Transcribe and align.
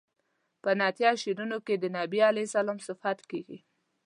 په 0.63 0.69
نعتیه 0.79 1.11
شعرونو 1.21 1.57
کې 1.65 1.75
د 1.77 1.85
بني 1.95 2.19
علیه 2.29 2.47
السلام 2.47 2.79
صفت 2.87 3.17
کیږي. 3.31 3.57